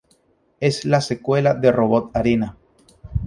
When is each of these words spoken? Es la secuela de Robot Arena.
Es 0.59 0.83
la 0.83 0.99
secuela 0.99 1.53
de 1.53 1.71
Robot 1.71 2.09
Arena. 2.17 2.57